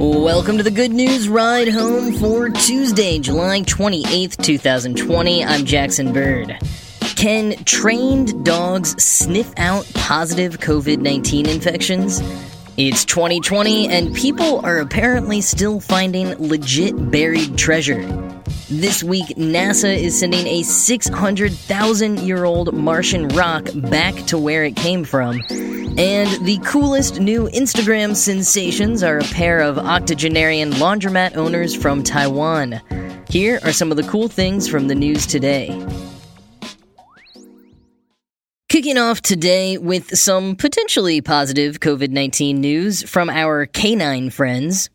[0.00, 5.44] Welcome to the Good News Ride Home for Tuesday, July 28th, 2020.
[5.44, 6.56] I'm Jackson Bird.
[7.16, 12.22] Can trained dogs sniff out positive COVID 19 infections?
[12.78, 18.00] It's 2020, and people are apparently still finding legit buried treasure.
[18.70, 24.76] This week, NASA is sending a 600,000 year old Martian rock back to where it
[24.76, 25.42] came from.
[26.00, 32.80] And the coolest new Instagram sensations are a pair of octogenarian laundromat owners from Taiwan.
[33.28, 35.68] Here are some of the cool things from the news today.
[38.70, 44.88] Kicking off today with some potentially positive COVID 19 news from our canine friends.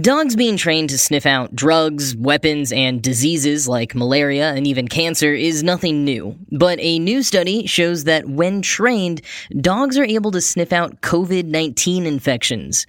[0.00, 5.34] Dogs being trained to sniff out drugs, weapons, and diseases like malaria and even cancer
[5.34, 6.34] is nothing new.
[6.50, 9.20] But a new study shows that when trained,
[9.60, 12.86] dogs are able to sniff out COVID 19 infections.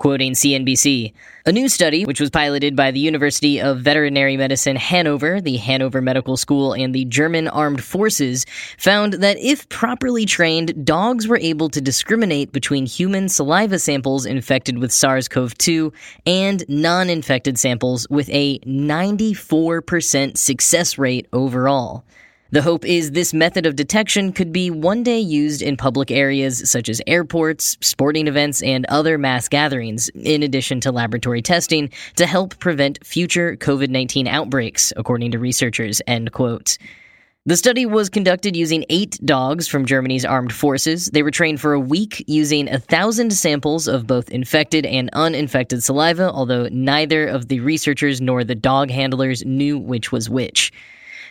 [0.00, 1.12] Quoting CNBC,
[1.44, 6.00] a new study, which was piloted by the University of Veterinary Medicine Hanover, the Hanover
[6.00, 8.46] Medical School, and the German Armed Forces,
[8.78, 14.78] found that if properly trained, dogs were able to discriminate between human saliva samples infected
[14.78, 15.92] with SARS CoV 2
[16.24, 22.06] and non infected samples with a 94% success rate overall.
[22.52, 26.68] The hope is this method of detection could be one day used in public areas
[26.68, 32.26] such as airports, sporting events, and other mass gatherings, in addition to laboratory testing, to
[32.26, 36.02] help prevent future COVID 19 outbreaks, according to researchers.
[36.08, 36.76] End quote.
[37.46, 41.06] The study was conducted using eight dogs from Germany's armed forces.
[41.06, 45.84] They were trained for a week using a thousand samples of both infected and uninfected
[45.84, 50.72] saliva, although neither of the researchers nor the dog handlers knew which was which.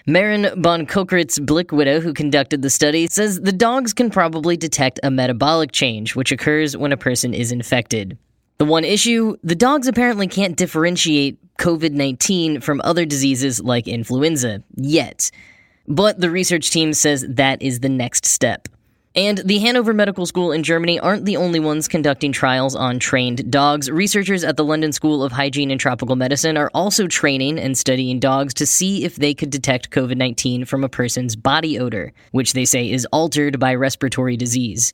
[0.06, 5.72] Maren von Köckritz-Blickwede, who conducted the study, says the dogs can probably detect a metabolic
[5.72, 8.18] change, which occurs when a person is infected.
[8.58, 14.64] The one issue the dogs apparently can't differentiate COVID 19 from other diseases like influenza,
[14.76, 15.32] yet.
[15.88, 18.68] But the research team says that is the next step.
[19.16, 23.52] And the Hanover Medical School in Germany aren't the only ones conducting trials on trained
[23.52, 23.90] dogs.
[23.90, 28.20] Researchers at the London School of Hygiene and Tropical Medicine are also training and studying
[28.20, 32.54] dogs to see if they could detect COVID 19 from a person's body odor, which
[32.54, 34.94] they say is altered by respiratory disease.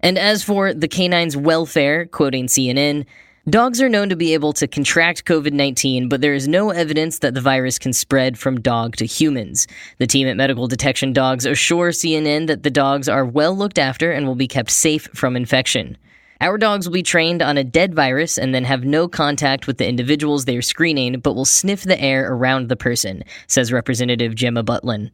[0.00, 3.06] And as for the canine's welfare, quoting CNN,
[3.48, 7.20] Dogs are known to be able to contract COVID 19, but there is no evidence
[7.20, 9.66] that the virus can spread from dog to humans.
[9.96, 14.12] The team at Medical Detection Dogs assure CNN that the dogs are well looked after
[14.12, 15.96] and will be kept safe from infection.
[16.42, 19.78] Our dogs will be trained on a dead virus and then have no contact with
[19.78, 24.34] the individuals they are screening, but will sniff the air around the person, says Representative
[24.34, 25.10] Gemma Butlin.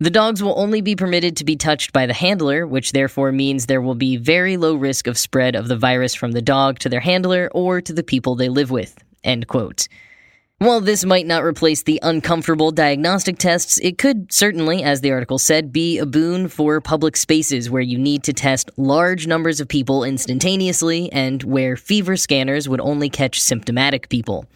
[0.00, 3.66] The dogs will only be permitted to be touched by the handler, which therefore means
[3.66, 6.88] there will be very low risk of spread of the virus from the dog to
[6.88, 8.96] their handler or to the people they live with.
[9.24, 9.88] End quote.
[10.58, 15.38] While this might not replace the uncomfortable diagnostic tests, it could certainly, as the article
[15.38, 19.66] said, be a boon for public spaces where you need to test large numbers of
[19.66, 24.46] people instantaneously and where fever scanners would only catch symptomatic people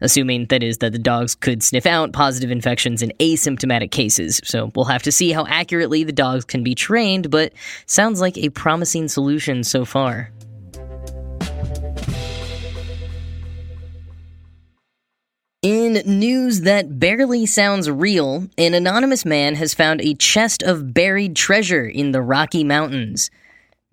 [0.00, 4.40] assuming that is that the dogs could sniff out positive infections in asymptomatic cases.
[4.44, 7.52] So we'll have to see how accurately the dogs can be trained, but
[7.86, 10.30] sounds like a promising solution so far.
[15.62, 21.34] In news that barely sounds real, an anonymous man has found a chest of buried
[21.34, 23.30] treasure in the Rocky Mountains.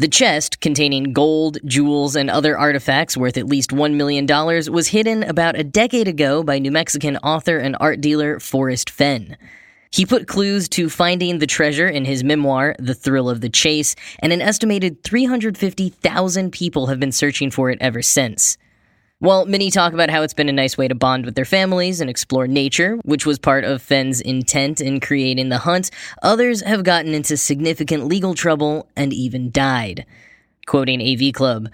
[0.03, 4.25] The chest, containing gold, jewels, and other artifacts worth at least $1 million,
[4.69, 9.37] was hidden about a decade ago by New Mexican author and art dealer Forrest Fenn.
[9.91, 13.95] He put clues to finding the treasure in his memoir, The Thrill of the Chase,
[14.19, 18.57] and an estimated 350,000 people have been searching for it ever since.
[19.23, 22.01] While many talk about how it's been a nice way to bond with their families
[22.01, 25.91] and explore nature, which was part of Fenn's intent in creating the hunt,
[26.21, 30.05] others have gotten into significant legal trouble and even died.
[30.67, 31.69] Quoting AV Club,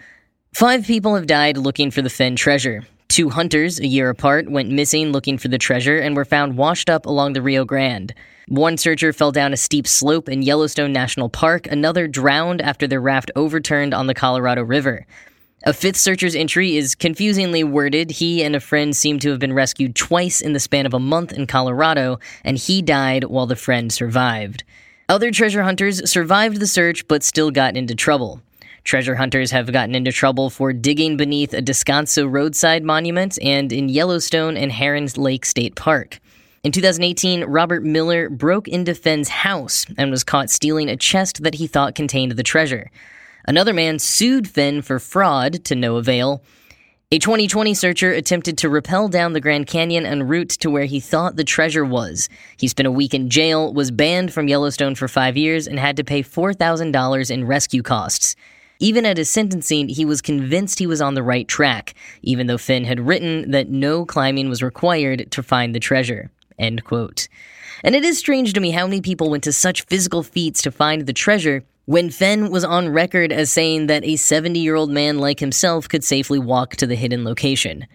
[0.54, 2.86] Five people have died looking for the Fenn treasure.
[3.07, 6.88] Two hunters, a year apart, went missing looking for the treasure and were found washed
[6.88, 8.13] up along the Rio Grande.
[8.48, 13.01] One searcher fell down a steep slope in Yellowstone National Park, another drowned after their
[13.01, 15.07] raft overturned on the Colorado River.
[15.64, 18.12] A fifth searcher's entry is confusingly worded.
[18.12, 21.00] He and a friend seem to have been rescued twice in the span of a
[21.00, 24.64] month in Colorado, and he died while the friend survived.
[25.10, 28.42] Other treasure hunters survived the search but still got into trouble.
[28.86, 33.90] Treasure hunters have gotten into trouble for digging beneath a Descanso roadside monument and in
[33.90, 36.22] Yellowstone and Heron's Lake State Park.
[36.64, 41.56] In 2018, Robert Miller broke into Fenn's house and was caught stealing a chest that
[41.56, 42.90] he thought contained the treasure.
[43.50, 46.44] Another man sued Fenn for fraud to no avail.
[47.12, 51.00] A 2020 searcher attempted to rappel down the Grand Canyon en route to where he
[51.00, 52.30] thought the treasure was.
[52.57, 55.98] He spent a week in jail, was banned from Yellowstone for five years, and had
[55.98, 58.36] to pay $4,000 in rescue costs.
[58.78, 62.60] Even at his sentencing, he was convinced he was on the right track, even though
[62.60, 66.30] Fenn had written that no climbing was required to find the treasure.
[66.60, 67.28] End quote.
[67.84, 70.72] And it is strange to me how many people went to such physical feats to
[70.72, 74.91] find the treasure when Fenn was on record as saying that a 70 year old
[74.91, 77.88] man like himself could safely walk to the hidden location.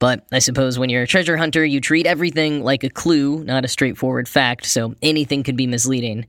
[0.00, 3.64] But I suppose when you're a treasure hunter, you treat everything like a clue, not
[3.64, 6.26] a straightforward fact, so anything could be misleading.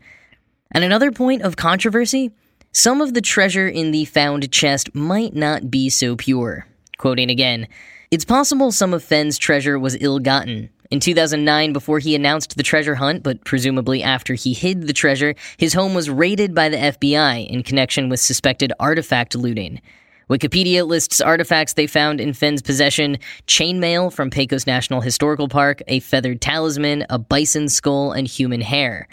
[0.70, 2.30] And another point of controversy
[2.72, 6.68] some of the treasure in the found chest might not be so pure.
[7.00, 7.68] Quoting again,
[8.12, 12.64] it's possible some of Fenn's treasure was ill gotten, in 2009, before he announced the
[12.64, 16.78] treasure hunt, but presumably after he hid the treasure, his home was raided by the
[16.78, 19.82] FBI in connection with suspected artifact looting.
[20.30, 23.18] Wikipedia lists artifacts they found in Fenn's possession
[23.48, 29.08] chainmail from Pecos National Historical Park, a feathered talisman, a bison skull, and human hair.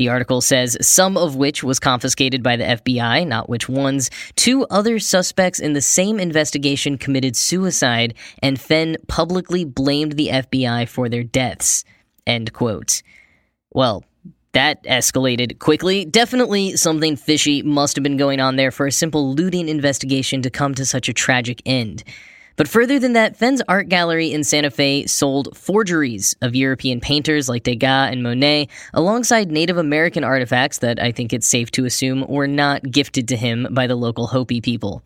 [0.00, 4.08] The article says some of which was confiscated by the FBI, not which ones.
[4.34, 10.88] Two other suspects in the same investigation committed suicide, and Fenn publicly blamed the FBI
[10.88, 11.84] for their deaths.
[12.26, 13.02] End quote.
[13.72, 14.02] Well,
[14.52, 16.06] that escalated quickly.
[16.06, 20.48] Definitely something fishy must have been going on there for a simple looting investigation to
[20.48, 22.04] come to such a tragic end.
[22.60, 27.48] But further than that, Fenn's art gallery in Santa Fe sold forgeries of European painters
[27.48, 32.26] like Degas and Monet, alongside Native American artifacts that I think it's safe to assume
[32.28, 35.02] were not gifted to him by the local Hopi people.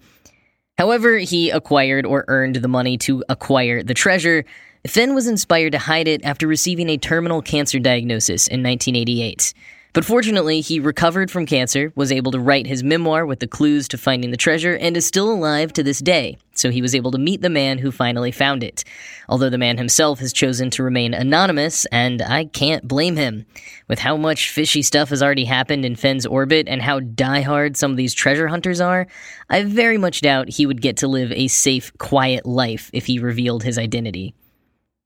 [0.78, 4.44] However, he acquired or earned the money to acquire the treasure.
[4.84, 9.54] Fenn was inspired to hide it after receiving a terminal cancer diagnosis in 1988.
[9.94, 13.86] But fortunately, he recovered from cancer, was able to write his memoir with the clues
[13.88, 16.36] to finding the treasure, and is still alive to this day.
[16.52, 18.82] So he was able to meet the man who finally found it.
[19.28, 23.46] Although the man himself has chosen to remain anonymous, and I can't blame him.
[23.86, 27.92] With how much fishy stuff has already happened in Fenn's orbit and how diehard some
[27.92, 29.06] of these treasure hunters are,
[29.48, 33.20] I very much doubt he would get to live a safe, quiet life if he
[33.20, 34.34] revealed his identity.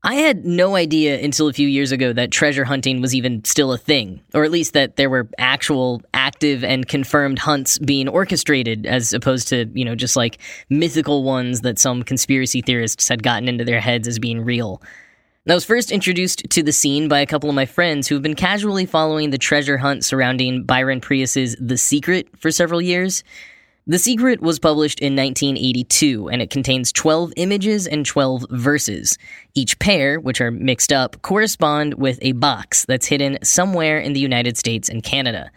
[0.05, 3.73] I had no idea until a few years ago that treasure hunting was even still
[3.73, 8.87] a thing, or at least that there were actual active and confirmed hunts being orchestrated
[8.87, 10.39] as opposed to, you know, just like
[10.71, 14.81] mythical ones that some conspiracy theorists had gotten into their heads as being real.
[15.49, 18.23] I was first introduced to the scene by a couple of my friends who have
[18.23, 23.25] been casually following the treasure hunt surrounding Byron Preiss's The Secret for several years.
[23.91, 29.17] The Secret was published in 1982, and it contains 12 images and 12 verses.
[29.55, 34.21] Each pair, which are mixed up, correspond with a box that's hidden somewhere in the
[34.21, 35.51] United States and Canada.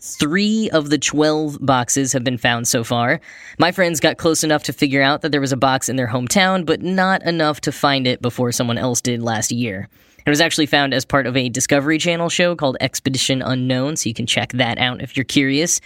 [0.00, 3.20] Three of the 12 boxes have been found so far.
[3.56, 6.08] My friends got close enough to figure out that there was a box in their
[6.08, 9.88] hometown, but not enough to find it before someone else did last year.
[10.26, 14.08] It was actually found as part of a Discovery Channel show called Expedition Unknown, so
[14.08, 15.80] you can check that out if you're curious.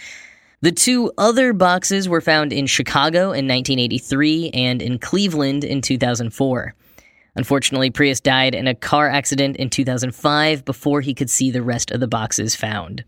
[0.63, 6.75] The two other boxes were found in Chicago in 1983 and in Cleveland in 2004.
[7.35, 11.89] Unfortunately, Preiss died in a car accident in 2005 before he could see the rest
[11.89, 13.03] of the boxes found.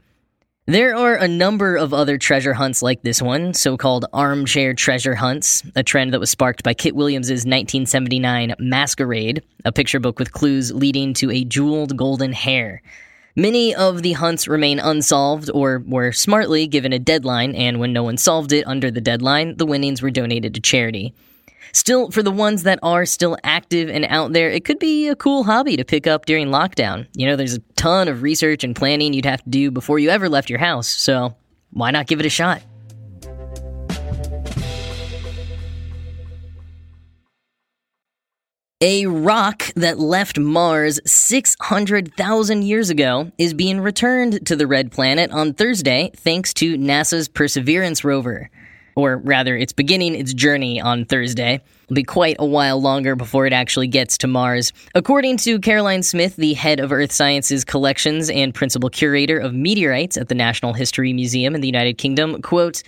[0.65, 5.13] There are a number of other treasure hunts like this one, so called armchair treasure
[5.13, 10.31] hunts, a trend that was sparked by Kit Williams' 1979 Masquerade, a picture book with
[10.31, 12.81] clues leading to a jeweled golden hare.
[13.35, 18.03] Many of the hunts remain unsolved or were smartly given a deadline, and when no
[18.03, 21.15] one solved it under the deadline, the winnings were donated to charity.
[21.71, 25.15] Still, for the ones that are still active and out there, it could be a
[25.15, 27.07] cool hobby to pick up during lockdown.
[27.15, 30.11] You know, there's a ton of research and planning you'd have to do before you
[30.11, 31.35] ever left your house, so
[31.71, 32.61] why not give it a shot?
[38.85, 45.31] A rock that left Mars 600,000 years ago is being returned to the red planet
[45.31, 48.49] on Thursday thanks to NASA's Perseverance rover.
[48.95, 51.61] or rather, it's beginning its journey on Thursday.
[51.83, 54.73] It'll be quite a while longer before it actually gets to Mars.
[54.93, 60.17] According to Caroline Smith, the head of Earth Sciences Collections and principal curator of meteorites
[60.17, 62.83] at the National History Museum in the United Kingdom, quote,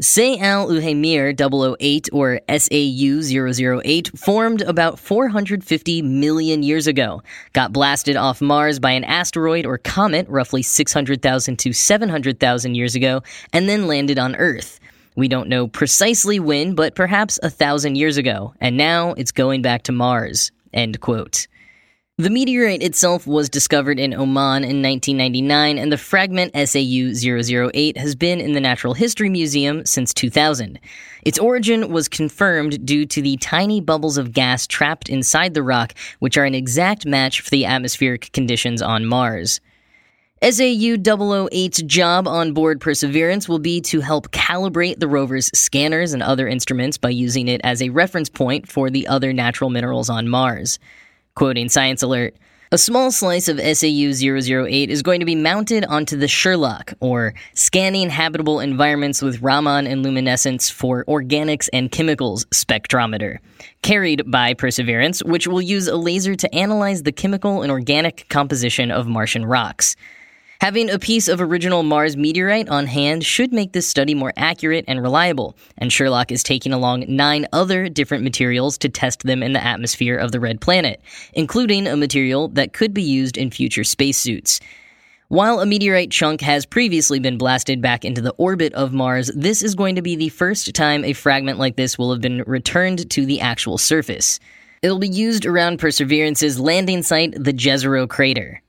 [0.00, 7.22] Sayh al Uhaymir 008 or SAU 008 formed about 450 million years ago,
[7.52, 13.22] got blasted off Mars by an asteroid or comet roughly 600,000 to 700,000 years ago,
[13.52, 14.80] and then landed on Earth.
[15.14, 19.62] We don't know precisely when, but perhaps a thousand years ago, and now it's going
[19.62, 20.50] back to Mars.
[20.72, 21.46] End quote.
[22.16, 28.14] The meteorite itself was discovered in Oman in 1999, and the fragment SAU 008 has
[28.14, 30.78] been in the Natural History Museum since 2000.
[31.24, 35.92] Its origin was confirmed due to the tiny bubbles of gas trapped inside the rock,
[36.20, 39.60] which are an exact match for the atmospheric conditions on Mars.
[40.40, 46.22] SAU 008's job on board Perseverance will be to help calibrate the rover's scanners and
[46.22, 50.28] other instruments by using it as a reference point for the other natural minerals on
[50.28, 50.78] Mars.
[51.36, 52.36] Quoting Science Alert,
[52.70, 57.34] a small slice of SAU 008 is going to be mounted onto the SHERLOC, or
[57.54, 63.38] Scanning Habitable Environments with Raman and Luminescence for Organics and Chemicals spectrometer,
[63.82, 68.92] carried by Perseverance, which will use a laser to analyze the chemical and organic composition
[68.92, 69.96] of Martian rocks.
[70.64, 74.86] Having a piece of original Mars meteorite on hand should make this study more accurate
[74.88, 79.52] and reliable, and SHERLOC is taking along nine other different materials to test them in
[79.52, 81.02] the atmosphere of the red planet,
[81.34, 84.58] including a material that could be used in future spacesuits.
[85.28, 89.60] While a meteorite chunk has previously been blasted back into the orbit of Mars, this
[89.60, 93.10] is going to be the first time a fragment like this will have been returned
[93.10, 94.40] to the actual surface.
[94.80, 98.62] It'll be used around Perseverance's landing site, the Jezero crater.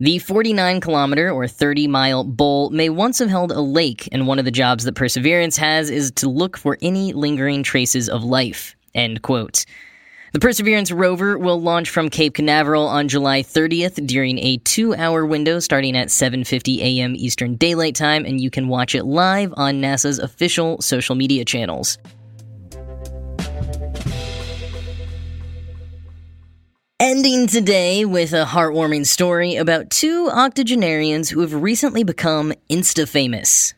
[0.00, 4.38] The 49 kilometer or 30 mile bowl may once have held a lake, and one
[4.38, 8.76] of the jobs that Perseverance has is to look for any lingering traces of life.
[8.94, 9.64] End quote.
[10.32, 15.58] The Perseverance rover will launch from Cape Canaveral on July 30th during a 2-hour window
[15.58, 17.16] starting at 7:50 a.m.
[17.16, 21.98] Eastern Daylight Time and you can watch it live on NASA's official social media channels.
[27.00, 33.72] Ending today with a heartwarming story about two octogenarians who have recently become insta famous.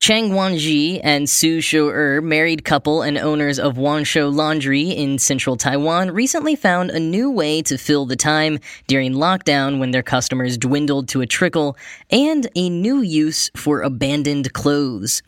[0.00, 6.10] Chang Wanji and Hsu Sho-er, married couple and owners of Wanshou Laundry in central Taiwan,
[6.10, 11.06] recently found a new way to fill the time during lockdown when their customers dwindled
[11.08, 11.76] to a trickle,
[12.08, 15.22] and a new use for abandoned clothes.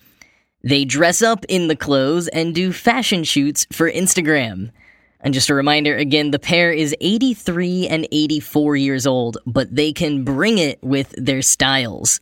[0.65, 4.71] They dress up in the clothes and do fashion shoots for Instagram.
[5.23, 9.93] And just a reminder again, the pair is 83 and 84 years old, but they
[9.93, 12.21] can bring it with their styles.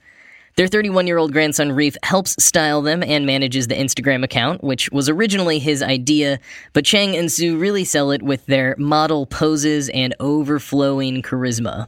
[0.57, 4.91] Their 31 year old grandson Reef helps style them and manages the Instagram account, which
[4.91, 6.41] was originally his idea,
[6.73, 11.87] but Chang and Hsu really sell it with their model poses and overflowing charisma.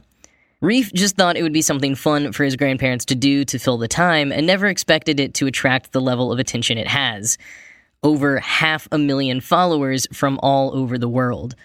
[0.61, 3.77] Reef just thought it would be something fun for his grandparents to do to fill
[3.77, 7.37] the time and never expected it to attract the level of attention it has
[8.03, 11.55] over half a million followers from all over the world.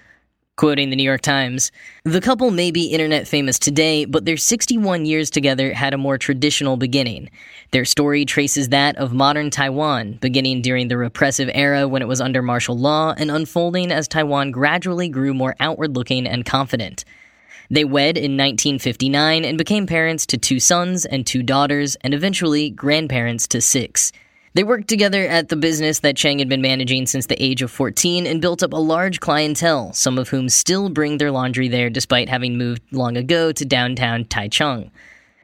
[0.57, 1.71] Quoting the New York Times,
[2.05, 6.17] the couple may be internet famous today, but their 61 years together had a more
[6.17, 7.29] traditional beginning.
[7.73, 12.23] Their story traces that of modern Taiwan, beginning during the repressive era when it was
[12.23, 17.05] under martial law and unfolding as Taiwan gradually grew more outward looking and confident.
[17.71, 22.71] They wed in 1959 and became parents to two sons and two daughters, and eventually
[22.71, 24.11] grandparents to six.
[24.57, 27.71] They worked together at the business that Chang had been managing since the age of
[27.71, 31.91] 14 and built up a large clientele, some of whom still bring their laundry there
[31.91, 34.91] despite having moved long ago to downtown Taichung.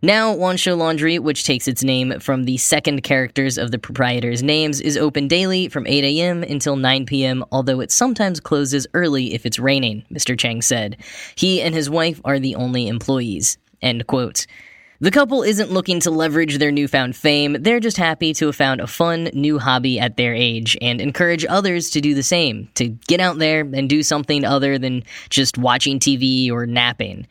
[0.01, 4.81] Now, Wanshou Laundry, which takes its name from the second characters of the proprietor's names,
[4.81, 6.43] is open daily from 8 a.m.
[6.43, 10.39] until 9 p.m., although it sometimes closes early if it's raining, Mr.
[10.39, 10.97] Chang said.
[11.35, 13.59] He and his wife are the only employees.
[13.83, 14.47] End quote.
[15.03, 18.81] The couple isn't looking to leverage their newfound fame, they're just happy to have found
[18.81, 22.87] a fun new hobby at their age and encourage others to do the same, to
[22.87, 27.27] get out there and do something other than just watching TV or napping.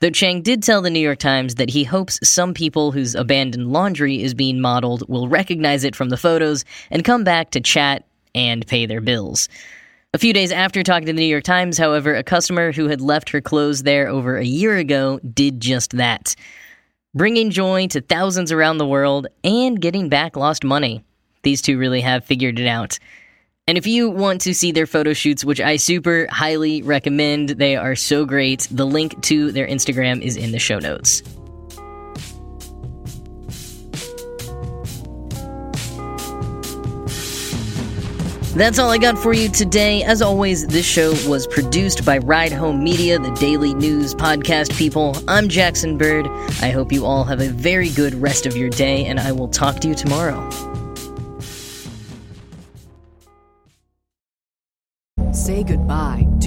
[0.00, 3.72] Though Chang did tell the New York Times that he hopes some people whose abandoned
[3.72, 8.04] laundry is being modeled will recognize it from the photos and come back to chat
[8.34, 9.48] and pay their bills.
[10.12, 13.00] A few days after talking to the New York Times, however, a customer who had
[13.00, 16.36] left her clothes there over a year ago did just that
[17.14, 21.04] bringing joy to thousands around the world, and getting back lost money.
[21.42, 22.98] These two really have figured it out.
[23.68, 27.74] And if you want to see their photo shoots, which I super highly recommend, they
[27.74, 28.68] are so great.
[28.70, 31.22] The link to their Instagram is in the show notes.
[38.56, 40.02] That's all I got for you today.
[40.02, 45.14] As always, this show was produced by Ride Home Media, the daily news podcast people.
[45.28, 46.26] I'm Jackson Bird.
[46.62, 49.48] I hope you all have a very good rest of your day, and I will
[49.48, 50.48] talk to you tomorrow.
[55.32, 56.25] Say goodbye